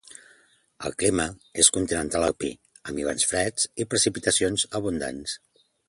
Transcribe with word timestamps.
El 0.89 0.95
clima 1.01 1.25
és 1.63 1.69
continental 1.75 2.25
alpí, 2.29 2.51
amb 2.89 3.03
hiverns 3.03 3.29
freds 3.35 3.71
i 3.85 3.89
precipitacions 3.93 4.69
abundants. 4.81 5.39